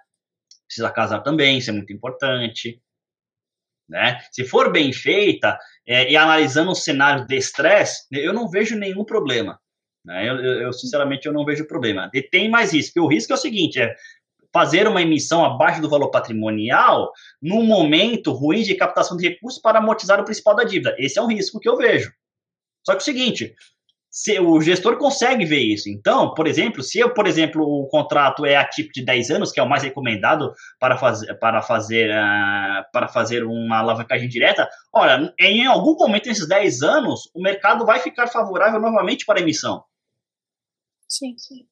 [0.67, 2.81] precisa casar também, isso é muito importante.
[3.89, 4.19] Né?
[4.33, 9.05] Se for bem feita é, e analisando um cenário de estresse, eu não vejo nenhum
[9.05, 9.61] problema.
[10.05, 10.29] Né?
[10.29, 12.11] Eu, eu, sinceramente, eu não vejo problema.
[12.13, 13.01] E tem mais risco.
[13.01, 13.95] O risco é o seguinte: é
[14.53, 19.79] fazer uma emissão abaixo do valor patrimonial num momento ruim de captação de recursos para
[19.79, 20.95] amortizar o principal da dívida.
[20.99, 22.11] Esse é um risco que eu vejo.
[22.85, 23.55] Só que é o seguinte,
[24.17, 25.91] se, o gestor consegue ver isso.
[25.91, 29.53] Então, por exemplo, se eu, por exemplo, o contrato é a tipo de 10 anos,
[29.53, 34.67] que é o mais recomendado para fazer, para fazer, uh, para fazer uma alavancagem direta,
[34.91, 39.43] olha, em algum momento nesses 10 anos, o mercado vai ficar favorável novamente para a
[39.43, 39.85] emissão.
[41.07, 41.67] Sim, sim.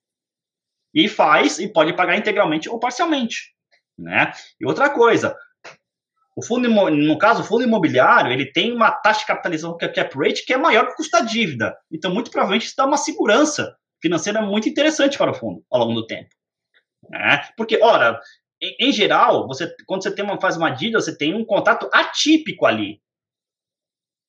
[0.92, 3.54] E faz, e pode pagar integralmente ou parcialmente.
[3.98, 4.30] Né?
[4.60, 5.34] E outra coisa,
[6.36, 9.88] o fundo, no caso, o fundo imobiliário, ele tem uma taxa de capitalização que é
[9.88, 11.76] cap rate que é maior que o custo da dívida.
[11.92, 15.94] Então, muito provavelmente, isso dá uma segurança financeira muito interessante para o fundo ao longo
[15.94, 16.28] do tempo.
[17.08, 17.40] Né?
[17.56, 18.20] Porque, ora,
[18.60, 21.88] em, em, geral, você, quando você tem uma, faz uma dívida, você tem um contrato
[21.92, 23.00] atípico ali.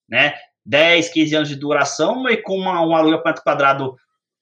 [0.08, 0.36] Né?
[0.64, 3.96] 10, 15 anos de duração e com uma, um aluguel por metro quadrado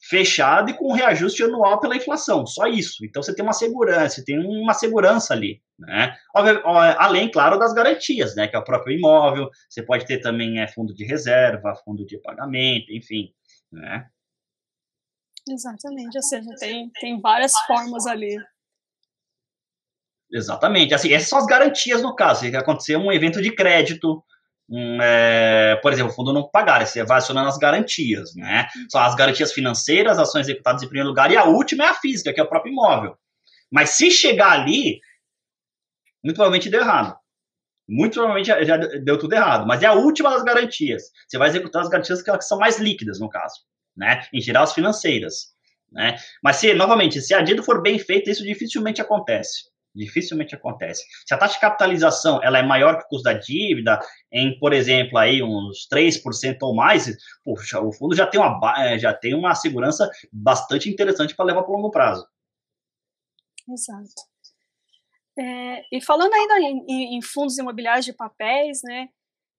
[0.09, 3.05] fechado e com reajuste anual pela inflação, só isso.
[3.05, 6.15] Então você tem uma segurança, você tem uma segurança ali, né?
[6.33, 8.47] Além, claro, das garantias, né?
[8.47, 12.17] Que é o próprio imóvel, você pode ter também é, fundo de reserva, fundo de
[12.17, 13.33] pagamento, enfim,
[13.71, 14.05] né?
[15.49, 18.37] Exatamente, ou seja, tem, tem várias formas ali.
[20.31, 24.23] Exatamente, assim, essas são as garantias no caso, se acontecer um evento de crédito,
[25.01, 28.67] é, por exemplo, o fundo não pagar, você vai acionando as garantias, né?
[28.89, 32.33] São as garantias financeiras, ações executadas em primeiro lugar, e a última é a física,
[32.33, 33.17] que é o próprio imóvel.
[33.71, 34.99] Mas se chegar ali,
[36.23, 37.15] muito provavelmente deu errado.
[37.87, 39.67] Muito provavelmente já, deu tudo errado.
[39.67, 41.03] Mas é a última das garantias.
[41.27, 43.55] Você vai executar as garantias que são mais líquidas, no caso.
[43.95, 44.25] Né?
[44.31, 45.53] Em geral, as financeiras.
[45.91, 46.15] Né?
[46.41, 49.72] Mas se, novamente, se a dívida for bem feita, isso dificilmente acontece.
[49.95, 51.03] Dificilmente acontece.
[51.25, 53.99] Se a taxa de capitalização ela é maior que o custo da dívida,
[54.31, 59.13] em, por exemplo, aí uns 3% ou mais, o fundo já tem uma, eh, já
[59.13, 62.27] tem uma segurança bastante interessante para levar para o longo prazo.
[63.69, 64.33] Exato.
[65.37, 69.09] É, e falando ainda em, em, fundos imobiliários de papéis, né?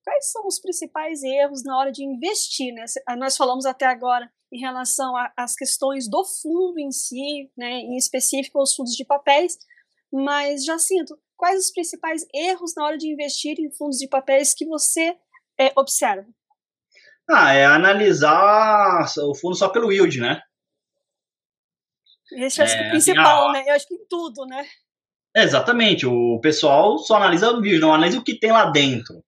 [0.04, 2.72] Quais são os principais erros na hora de investir?
[2.72, 2.84] Né?
[3.16, 7.70] Nós falamos até agora em relação às questões do fundo em si, né?
[7.70, 9.58] Em específico os fundos de papéis,
[10.14, 14.64] mas, Jacinto, quais os principais erros na hora de investir em fundos de papéis que
[14.64, 15.16] você
[15.58, 16.28] é, observa?
[17.28, 20.40] Ah, é analisar o fundo só pelo yield, né?
[22.32, 23.70] Esse é, acho que é o principal, assim, ah, né?
[23.70, 24.64] Eu acho que em tudo, né?
[25.34, 26.06] Exatamente.
[26.06, 29.20] O pessoal só analisa o vídeo, não analisa o que tem lá dentro.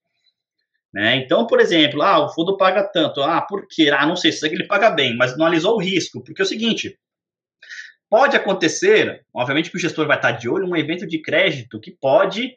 [0.94, 1.16] Né?
[1.16, 3.20] Então, por exemplo, ah, o fundo paga tanto.
[3.22, 3.90] Ah, por quê?
[3.92, 6.22] Ah, não sei se ele paga bem, mas não analisou o risco.
[6.22, 6.96] Porque é o seguinte,
[8.08, 11.90] Pode acontecer, obviamente que o gestor vai estar de olho, um evento de crédito que
[11.90, 12.56] pode,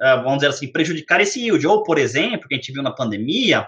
[0.00, 1.66] eh, vamos dizer assim, prejudicar esse yield.
[1.66, 3.66] Ou, por exemplo, que a gente viu na pandemia,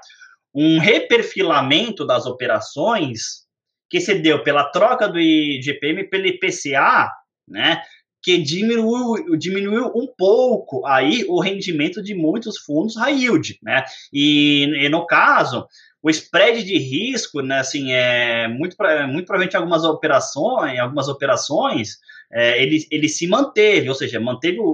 [0.54, 3.42] um reperfilamento das operações
[3.90, 7.10] que se deu pela troca do IGPM pelo IPCA,
[7.48, 7.82] né,
[8.22, 13.84] que diminuiu, diminuiu um pouco aí o rendimento de muitos fundos high yield, né?
[14.12, 15.66] E, e no caso,
[16.02, 18.76] o spread de risco, né, assim, é muito,
[19.08, 21.98] muito provavelmente algumas operações, algumas operações,
[22.32, 24.64] é, ele, ele se manteve, ou seja, manteve o,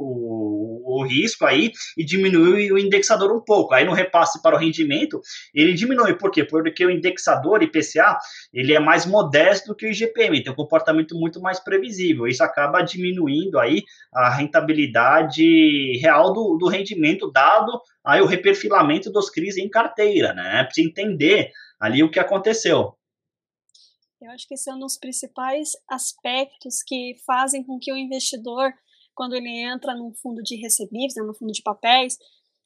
[1.00, 3.74] o risco aí e diminuiu o indexador um pouco.
[3.74, 5.20] Aí no repasse para o rendimento,
[5.54, 6.14] ele diminui.
[6.14, 6.44] Por quê?
[6.44, 8.18] Porque o indexador IPCA,
[8.52, 12.26] ele é mais modesto do que o IGPM, tem um comportamento muito mais previsível.
[12.26, 13.82] Isso acaba diminuindo aí
[14.12, 20.64] a rentabilidade real do, do rendimento dado aí o reperfilamento dos CRIs em carteira, né?
[20.64, 22.94] Para entender ali o que aconteceu.
[24.20, 28.72] Eu acho que esse é um dos principais aspectos que fazem com que o investidor,
[29.18, 32.16] quando ele entra num fundo de recebíveis, né, no fundo de papéis,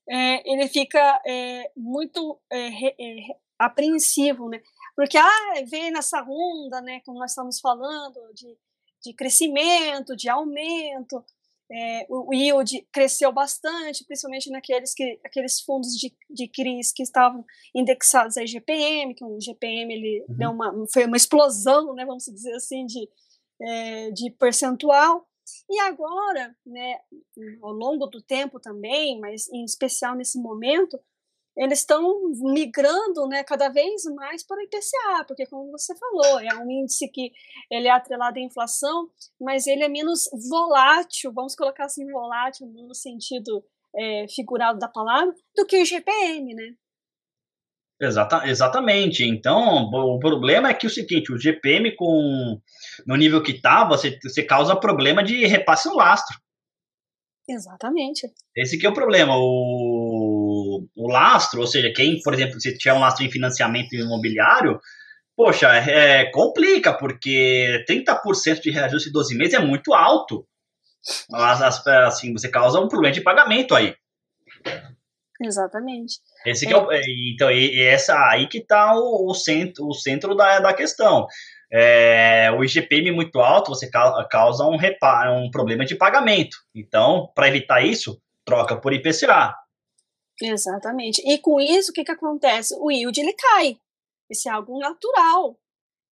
[0.06, 4.60] é, ele fica é, muito é, é, apreensivo, né?
[4.94, 8.54] Porque ah, vem nessa onda, né, como nós estamos falando, de,
[9.02, 11.24] de crescimento, de aumento,
[11.70, 17.46] é, o yield cresceu bastante, principalmente naqueles que, aqueles fundos de, de CRIs que estavam
[17.74, 20.36] indexados a IGPM, que o IGPM ele uhum.
[20.36, 23.08] deu uma, foi uma explosão, né, vamos dizer assim, de,
[23.62, 25.26] é, de percentual.
[25.68, 27.00] E agora, né,
[27.62, 30.98] ao longo do tempo também, mas em especial nesse momento,
[31.56, 36.54] eles estão migrando né, cada vez mais para o IPCA, porque como você falou, é
[36.56, 37.30] um índice que
[37.70, 42.94] ele é atrelado à inflação, mas ele é menos volátil, vamos colocar assim, volátil no
[42.94, 43.62] sentido
[43.94, 46.74] é, figurado da palavra, do que o GPM, né?
[48.04, 49.24] Exata, exatamente.
[49.24, 52.60] Então, o problema é que o seguinte, o GPM com
[53.06, 56.36] no nível que está, você, você causa problema de repasse no lastro.
[57.48, 58.28] Exatamente.
[58.56, 59.34] Esse que é o problema.
[59.36, 64.80] O, o lastro, ou seja, quem, por exemplo, se tiver um lastro em financiamento imobiliário,
[65.36, 70.44] poxa, é, complica, porque 30% de reajuste em 12 meses é muito alto.
[71.32, 73.94] assim, você causa um problema de pagamento aí.
[75.40, 76.16] Exatamente.
[76.46, 76.70] Esse é.
[76.70, 77.00] é,
[77.32, 81.26] então, e, essa aí que está o, o, centro, o centro da, da questão
[81.72, 86.58] é, o IGPM muito alto, você causa um, reparo, um problema de pagamento.
[86.74, 89.54] Então, para evitar isso, troca por IPCA.
[90.42, 91.22] Exatamente.
[91.24, 92.76] E com isso, o que, que acontece?
[92.78, 93.78] O yield ele cai.
[94.28, 95.56] Isso é algo natural.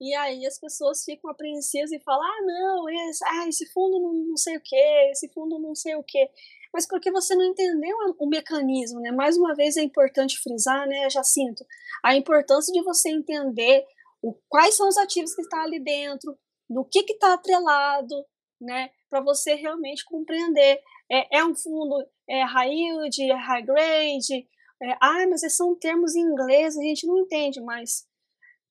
[0.00, 4.12] E aí as pessoas ficam apreensivas e falam: ah, não, esse, ah, esse fundo não,
[4.14, 6.28] não sei o que, esse fundo não sei o que.
[6.72, 9.10] Mas porque você não entendeu o mecanismo, né?
[9.10, 11.64] Mais uma vez é importante frisar, né, Jacinto,
[12.02, 13.84] a importância de você entender
[14.22, 18.14] o, quais são os ativos que estão ali dentro, no que está atrelado,
[18.60, 20.80] né, para você realmente compreender.
[21.10, 24.48] É, é, um fundo é high yield, é high grade,
[24.82, 28.06] é, ah, mas esses são termos em inglês, a gente não entende, mas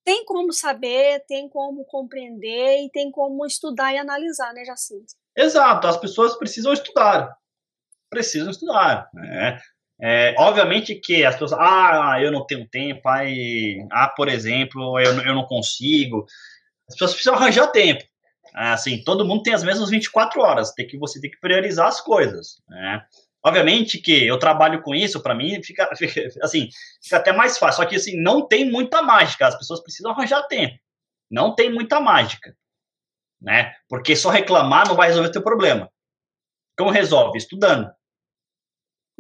[0.09, 5.13] tem como saber, tem como compreender e tem como estudar e analisar, né, Jacinto?
[5.37, 7.37] Exato, as pessoas precisam estudar,
[8.09, 9.61] precisam estudar, né?
[10.01, 15.11] É, obviamente que as pessoas, ah, eu não tenho tempo, aí, ah, por exemplo, eu,
[15.21, 16.25] eu não consigo.
[16.87, 18.03] As pessoas precisam arranjar tempo.
[18.55, 22.01] Assim, todo mundo tem as mesmas 24 horas, tem que você tem que priorizar as
[22.01, 23.05] coisas, né?
[23.43, 26.69] Obviamente que eu trabalho com isso, para mim fica, fica, assim,
[27.01, 27.83] fica até mais fácil.
[27.83, 30.77] Só que assim, não tem muita mágica, as pessoas precisam arranjar tempo.
[31.29, 32.55] Não tem muita mágica,
[33.41, 33.73] né?
[33.87, 35.91] Porque só reclamar não vai resolver o teu problema.
[36.77, 37.37] Como resolve?
[37.37, 37.91] Estudando.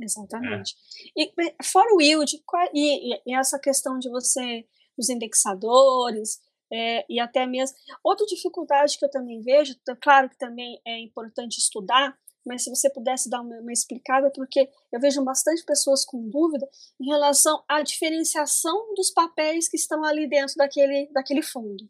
[0.01, 0.75] Exatamente.
[1.17, 1.23] É.
[1.23, 2.41] E fora o yield,
[2.73, 4.65] e, e, essa questão de você,
[4.97, 6.39] os indexadores,
[6.71, 7.75] é, e até mesmo.
[8.03, 12.89] Outra dificuldade que eu também vejo, claro que também é importante estudar, mas se você
[12.89, 16.67] pudesse dar uma, uma, explicada, porque eu vejo bastante pessoas com dúvida
[16.99, 21.89] em relação à diferenciação dos papéis que estão ali dentro daquele, daquele fundo.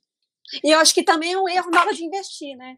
[0.64, 2.78] E eu acho que também é um erro na hora de investir, né?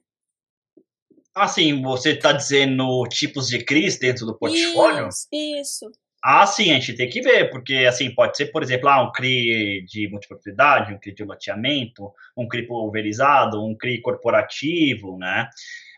[1.34, 5.08] Assim, você está dizendo tipos de CRIs dentro do portfólio?
[5.08, 5.92] Isso, isso.
[6.24, 9.12] Ah, sim, a gente tem que ver, porque assim, pode ser, por exemplo, ah, um
[9.12, 15.50] CRI de multipropriedade, um CRI de loteamento, um CRI pulverizado, um CRI corporativo, né?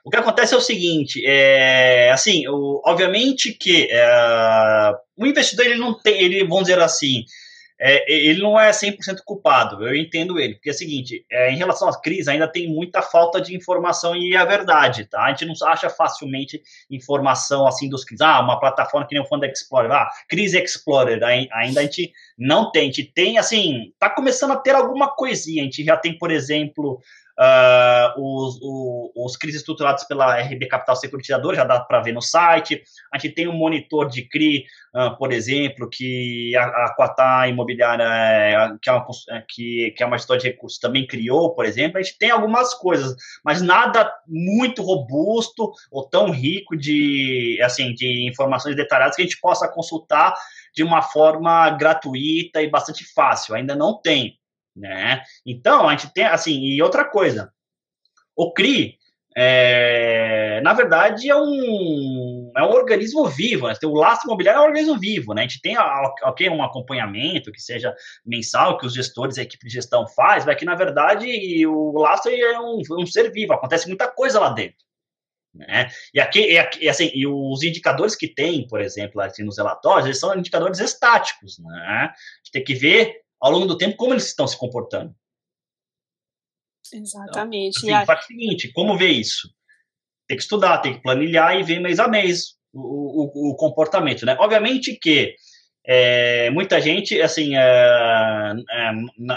[0.03, 5.77] O que acontece é o seguinte, é, assim, o, obviamente que é, o investidor, ele
[5.77, 7.23] não tem, ele, vamos dizer assim,
[7.79, 11.57] é, ele não é 100% culpado, eu entendo ele, porque é o seguinte, é, em
[11.57, 15.23] relação à crise, ainda tem muita falta de informação e a verdade, tá?
[15.23, 19.27] A gente não acha facilmente informação, assim, dos crises, ah, uma plataforma que nem o
[19.27, 24.09] Fundo Explorer, ah, Crise Explorer, ainda a gente não tem, a gente tem, assim, tá
[24.09, 26.99] começando a ter alguma coisinha, a gente já tem, por exemplo,
[27.39, 32.21] Uh, os, os, os CRIs estruturados pela RB Capital Securitizadora, já dá para ver no
[32.21, 32.83] site.
[33.11, 34.65] A gente tem um monitor de CRI,
[34.95, 40.03] uh, por exemplo, que a, a Quatá Imobiliária, é, que, é uma, é, que, que
[40.03, 41.97] é uma gestora de recursos, também criou, por exemplo.
[41.97, 48.27] A gente tem algumas coisas, mas nada muito robusto ou tão rico de, assim, de
[48.27, 50.35] informações detalhadas que a gente possa consultar
[50.75, 53.55] de uma forma gratuita e bastante fácil.
[53.55, 54.37] Ainda não tem
[54.75, 55.21] né?
[55.45, 57.51] Então, a gente tem, assim, e outra coisa,
[58.35, 58.97] o CRI,
[59.35, 63.73] é, na verdade, é um, é um organismo vivo, né?
[63.83, 65.41] O lastro imobiliário é um organismo vivo, né?
[65.41, 69.73] A gente tem, ok, um acompanhamento que seja mensal, que os gestores, a equipe de
[69.73, 74.07] gestão faz, mas que, na verdade, o lastro é um, um ser vivo, acontece muita
[74.07, 74.77] coisa lá dentro.
[75.53, 75.89] Né?
[76.13, 80.05] E aqui, e, aqui, assim, e os indicadores que tem, por exemplo, assim, nos relatórios,
[80.05, 82.09] eles são indicadores estáticos, né?
[82.09, 85.13] A gente tem que ver ao longo do tempo como eles estão se comportando.
[86.93, 87.77] Exatamente.
[87.83, 89.49] Então, assim, faz o seguinte, como ver isso?
[90.27, 94.25] Tem que estudar, tem que planilhar e ver mês a mês o, o, o comportamento,
[94.25, 94.37] né?
[94.39, 95.35] Obviamente que
[95.85, 98.91] é, muita gente, assim, é, é,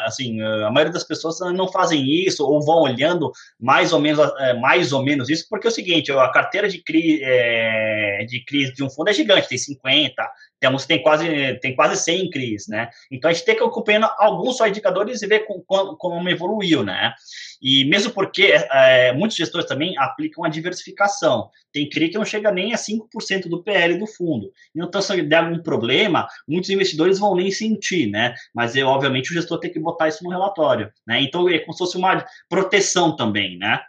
[0.05, 4.55] assim, a maioria das pessoas não fazem isso ou vão olhando mais ou menos, é,
[4.55, 8.73] mais ou menos isso, porque é o seguinte, a carteira de crise, é, de crise
[8.75, 10.23] de um fundo é gigante, tem 50,
[10.59, 12.89] temos, tem quase, tem quase 100 CRIs, né?
[13.11, 16.83] Então, a gente tem que acompanhar alguns só indicadores e ver com, com, como evoluiu,
[16.83, 17.13] né?
[17.61, 21.51] E mesmo porque é, muitos gestores também aplicam a diversificação.
[21.73, 24.51] Tem CRI que não chega nem a 5% do PL do fundo.
[24.75, 28.35] Então, se der algum problema, muitos investidores vão nem sentir, né?
[28.55, 31.21] Mas, é, obviamente, o gestor tem que botar isso no relatório, né?
[31.21, 33.81] Então, é como se fosse uma proteção também, né?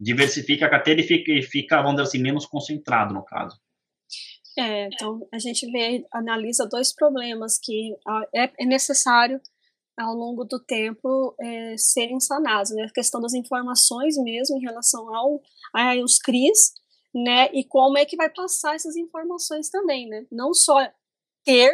[0.00, 3.58] Diversifica a carteira e fica, fica vamos dizer assim, menos concentrado, no caso.
[4.58, 7.96] É, então a gente vê, analisa dois problemas que
[8.34, 9.40] é, é necessário
[9.96, 12.84] ao longo do tempo é, serem sanados, né?
[12.84, 15.40] A questão das informações mesmo em relação ao,
[15.72, 16.72] aos CRIs,
[17.14, 17.48] né?
[17.52, 20.26] E como é que vai passar essas informações também, né?
[20.30, 20.76] Não só
[21.44, 21.72] ter,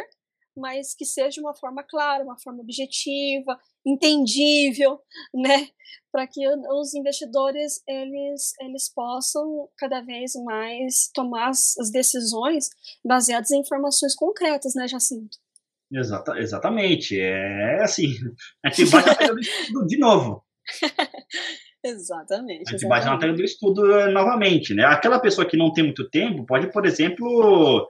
[0.55, 4.99] mas que seja uma forma clara, uma forma objetiva, entendível,
[5.33, 5.67] né,
[6.11, 12.69] para que os investidores eles eles possam cada vez mais tomar as decisões
[13.05, 15.37] baseadas em informações concretas, né, Jacinto?
[15.91, 17.19] Exata, exatamente.
[17.19, 18.15] É assim,
[18.63, 20.43] a gente bate na tela do estudo de novo.
[21.83, 22.63] exatamente.
[22.67, 24.83] A gente bate na tela do estudo novamente, né?
[24.85, 27.87] Aquela pessoa que não tem muito tempo pode, por exemplo,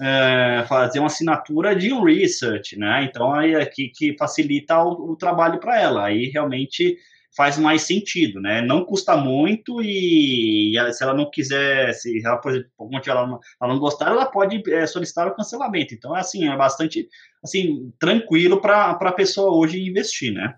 [0.00, 3.04] é, fazer uma assinatura de um research, né?
[3.04, 6.06] Então aí aqui que facilita o, o trabalho para ela.
[6.06, 6.98] Aí realmente
[7.36, 8.62] faz mais sentido, né?
[8.62, 13.26] Não custa muito e, e se ela não quiser, se ela, por exemplo, por ela
[13.26, 15.94] não, ela não gostar, ela pode é, solicitar o cancelamento.
[15.94, 17.08] Então, é assim, é bastante
[17.44, 20.54] assim, tranquilo para a pessoa hoje investir, né?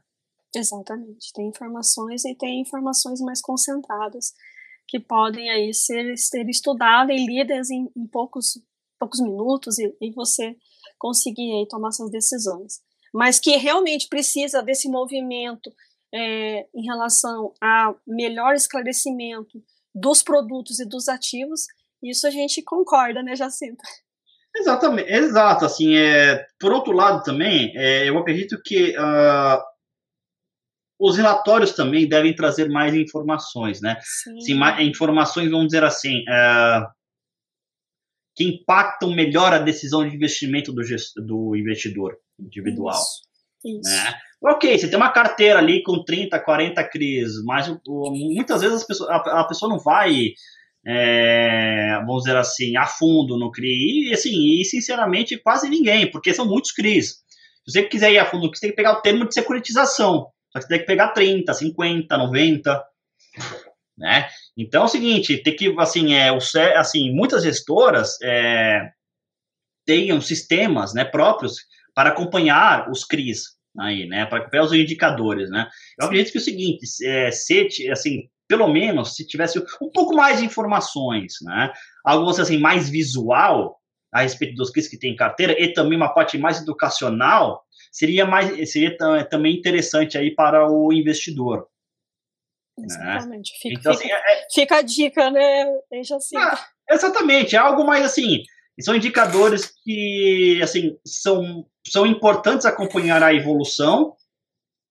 [0.55, 1.33] Exatamente.
[1.35, 4.33] Tem informações e tem informações mais concentradas
[4.87, 8.59] que podem aí ser, ser estudadas e lidas em, em poucos
[8.99, 10.57] poucos minutos e, e você
[10.99, 12.81] conseguir aí, tomar suas decisões.
[13.13, 15.73] Mas que realmente precisa desse movimento
[16.15, 19.63] é, em relação a melhor esclarecimento
[19.95, 21.67] dos produtos e dos ativos,
[22.03, 23.83] isso a gente concorda, né, Jacinta?
[24.57, 25.65] Exatamente, exato.
[25.65, 29.63] Assim, é, por outro lado também, é, eu acredito que uh,
[30.99, 33.99] os relatórios também devem trazer mais informações, né?
[34.03, 34.37] Sim.
[34.37, 36.87] Assim, mais, informações, vamos dizer assim, uh,
[38.39, 40.81] que impactam melhor a decisão de investimento do,
[41.27, 42.95] do investidor individual.
[42.95, 43.81] Isso.
[43.81, 43.91] Isso.
[43.91, 44.15] Né?
[44.41, 49.41] Ok, você tem uma carteira ali com 30, 40 CRIs, mas muitas vezes pessoas, a,
[49.41, 50.35] a, pessoa não vai,
[50.87, 56.33] é, vamos dizer assim, a fundo no CRI, e assim, e sinceramente quase ninguém, porque
[56.33, 57.17] são muitos CRIs.
[57.67, 60.61] Se você quiser ir a fundo, você tem que pegar o termo de securitização, só
[60.61, 62.85] que você tem que pegar 30, 50, 90,
[63.99, 64.29] né?
[64.57, 66.39] Então é o seguinte, tem que, assim, é, o,
[66.77, 68.89] assim muitas gestoras é,
[69.85, 71.57] tenham sistemas né, próprios
[71.95, 75.69] para acompanhar os CRIs, aí, né, para acompanhar os indicadores, né.
[75.99, 80.15] Eu acredito que é o seguinte, é, se, assim, pelo menos, se tivesse um pouco
[80.15, 81.73] mais de informações, né,
[82.05, 83.77] algo assim, mais visual
[84.13, 88.25] a respeito dos CRIs que tem em carteira e também uma parte mais educacional, seria
[88.25, 88.97] mais seria
[89.29, 91.67] também interessante aí para o investidor.
[92.81, 92.87] Né?
[92.87, 93.53] Exatamente.
[93.53, 93.59] Né?
[93.61, 95.67] Fica, então, fica, assim, é, é, fica, a dica, né?
[95.91, 96.37] Deixa assim.
[96.37, 98.43] Ah, exatamente, é algo mais assim.
[98.81, 104.15] São indicadores que assim são, são importantes acompanhar a evolução,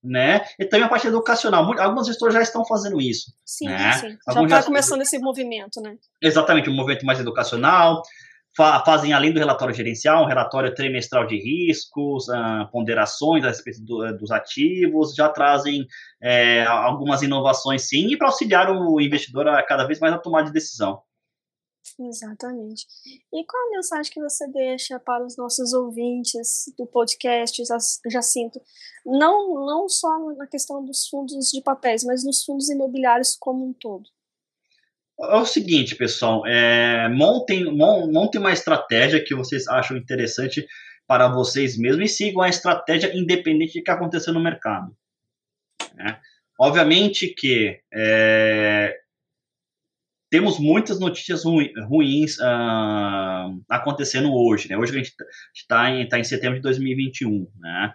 [0.04, 0.44] né?
[0.58, 1.64] E também a parte educacional.
[1.80, 3.32] Algumas gestoras já estão fazendo isso.
[3.46, 3.92] Sim, né?
[3.92, 4.18] sim.
[4.26, 5.96] já está começando esse movimento, né?
[6.20, 8.02] Exatamente, um movimento mais educacional
[8.58, 13.80] fa fazem, além do relatório gerencial, um relatório trimestral de riscos, uh, ponderações a respeito
[13.82, 15.86] do, uh, dos ativos, já trazem
[16.20, 20.42] é, algumas inovações, sim, e para auxiliar o investidor a cada vez mais a tomar
[20.42, 21.00] de decisão.
[22.00, 22.84] Exatamente.
[23.32, 27.62] E qual a mensagem que você deixa para os nossos ouvintes do podcast,
[28.10, 28.60] Jacinto?
[29.06, 33.72] Não, não só na questão dos fundos de papéis, mas nos fundos imobiliários como um
[33.72, 34.08] todo.
[35.20, 40.64] É o seguinte, pessoal, é, montem, montem uma estratégia que vocês acham interessante
[41.08, 44.96] para vocês mesmos e sigam a estratégia independente do que aconteça no mercado.
[45.94, 46.20] Né?
[46.60, 48.94] Obviamente que é,
[50.30, 54.68] temos muitas notícias ruins uh, acontecendo hoje.
[54.68, 54.76] Né?
[54.76, 55.14] Hoje a gente
[55.54, 57.50] está em, tá em setembro de 2021.
[57.58, 57.94] Né?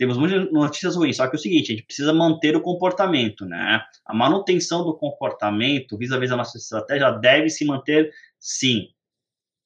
[0.00, 3.44] Temos muitas notícias ruins, só que é o seguinte, a gente precisa manter o comportamento,
[3.44, 3.84] né?
[4.06, 8.88] A manutenção do comportamento vis-à-vis -vis da nossa estratégia deve se manter sim,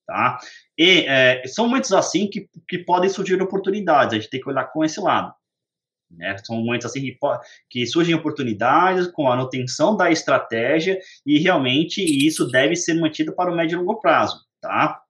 [0.04, 0.40] tá?
[0.76, 4.64] E é, são momentos assim que, que podem surgir oportunidades, a gente tem que olhar
[4.64, 5.32] com esse lado.
[6.10, 6.36] Né?
[6.38, 7.16] São momentos assim que,
[7.70, 13.52] que surgem oportunidades com a manutenção da estratégia e realmente isso deve ser mantido para
[13.52, 15.00] o médio e longo prazo, tá?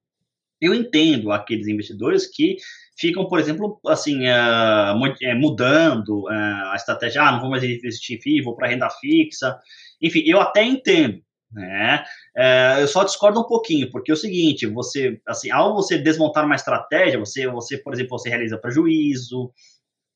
[0.65, 2.57] Eu entendo aqueles investidores que
[2.97, 8.21] ficam, por exemplo, assim, uh, mudando uh, a estratégia, ah, não vou mais investir em
[8.21, 9.59] FII, vou para renda fixa.
[10.01, 11.21] Enfim, eu até entendo,
[11.53, 12.05] né?
[12.37, 16.45] Uh, eu só discordo um pouquinho, porque é o seguinte, você, assim, ao você desmontar
[16.45, 19.53] uma estratégia, você, você por exemplo, você realiza prejuízo,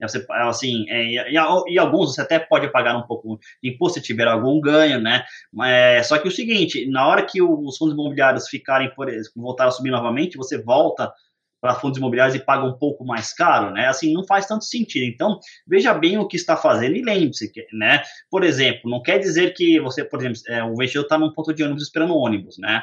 [0.06, 1.34] você, assim, é, e,
[1.72, 5.24] e, alguns você até pode pagar um pouco de imposto se tiver algum ganho, né?
[5.52, 9.66] Mas, só que é o seguinte, na hora que os fundos imobiliários ficarem, por voltar
[9.66, 11.12] a subir novamente, você volta
[11.60, 13.88] para fundos imobiliários e paga um pouco mais caro, né?
[13.88, 15.04] Assim, não faz tanto sentido.
[15.04, 18.02] Então, veja bem o que está fazendo e lembre-se, né?
[18.30, 21.52] Por exemplo, não quer dizer que você, por exemplo, é, o investidor está num ponto
[21.52, 22.82] de ônibus esperando ônibus, né?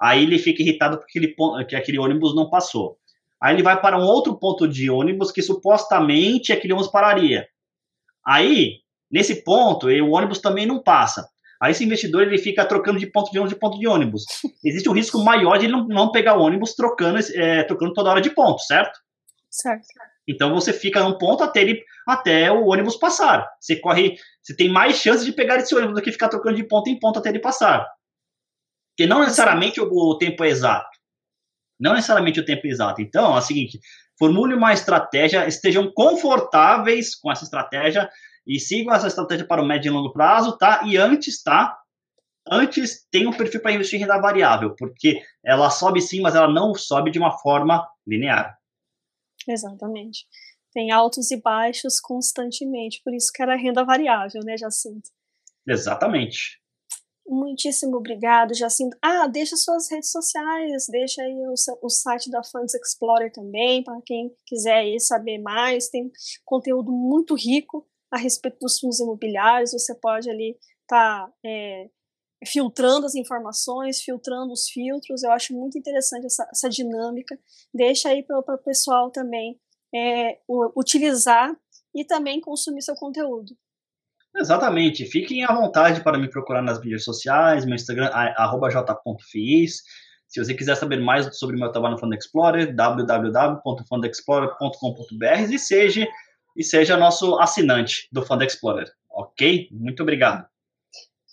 [0.00, 1.34] Aí ele fica irritado porque ele,
[1.68, 2.98] que aquele ônibus não passou.
[3.42, 7.48] Aí ele vai para um outro ponto de ônibus que supostamente aquele ônibus pararia.
[8.24, 8.76] Aí,
[9.10, 11.28] nesse ponto, o ônibus também não passa.
[11.60, 14.24] Aí esse investidor ele fica trocando de ponto de ônibus de ponto de ônibus.
[14.64, 18.10] Existe um risco maior de ele não, não pegar o ônibus trocando, é, trocando toda
[18.10, 18.98] hora de ponto, certo?
[19.50, 19.86] Certo.
[20.26, 23.48] Então você fica num ponto até, ele, até o ônibus passar.
[23.60, 26.64] Você corre, você tem mais chance de pegar esse ônibus do que ficar trocando de
[26.64, 27.86] ponto em ponto até ele passar.
[28.90, 30.91] Porque não necessariamente o, o tempo é exato.
[31.82, 33.02] Não necessariamente o tempo exato.
[33.02, 33.80] Então, é o seguinte,
[34.16, 38.08] formule uma estratégia, estejam confortáveis com essa estratégia
[38.46, 40.82] e sigam essa estratégia para o médio e longo prazo, tá?
[40.86, 41.76] E antes, tá?
[42.48, 46.48] Antes tem um perfil para investir em renda variável, porque ela sobe sim, mas ela
[46.48, 48.56] não sobe de uma forma linear.
[49.48, 50.24] Exatamente.
[50.72, 55.10] Tem altos e baixos constantemente, por isso que era renda variável, né, Jacinto?
[55.66, 56.61] Exatamente.
[57.26, 58.96] Muitíssimo obrigado, Jacinto.
[59.00, 64.00] Ah, deixa suas redes sociais, deixa aí o, o site da Funds Explorer também, para
[64.04, 65.88] quem quiser aí saber mais.
[65.88, 66.10] Tem
[66.44, 71.88] conteúdo muito rico a respeito dos fundos imobiliários, você pode ali estar tá, é,
[72.46, 75.22] filtrando as informações, filtrando os filtros.
[75.22, 77.38] Eu acho muito interessante essa, essa dinâmica.
[77.72, 79.58] Deixa aí para o pessoal também
[79.94, 80.38] é,
[80.76, 81.56] utilizar
[81.94, 83.56] e também consumir seu conteúdo.
[84.34, 85.04] Exatamente.
[85.06, 89.82] Fiquem à vontade para me procurar nas mídias sociais, meu Instagram, arroba j.fiz.
[90.26, 96.08] Se você quiser saber mais sobre o meu trabalho no Fund Explorer, www.fundexplorer.com.br e seja
[96.56, 99.68] e seja nosso assinante do Fund Explorer, ok?
[99.70, 100.48] Muito obrigado.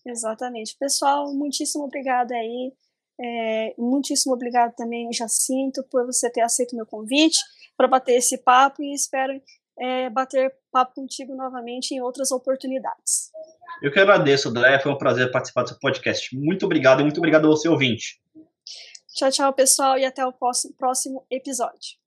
[0.06, 0.76] Exatamente.
[0.78, 2.74] Pessoal, muitíssimo obrigado aí.
[3.22, 7.39] É, muitíssimo obrigado também, Jacinto, por você ter aceito o meu convite
[7.76, 9.41] para bater esse papo e espero
[9.78, 13.32] é, bater papo contigo novamente em outras oportunidades.
[13.82, 14.80] Eu que agradeço, André.
[14.80, 16.36] Foi um prazer participar do seu podcast.
[16.36, 18.22] Muito obrigado e muito obrigado ao seu ouvinte.
[19.16, 20.34] Tchau, tchau, pessoal, e até o
[20.78, 21.98] próximo episódio.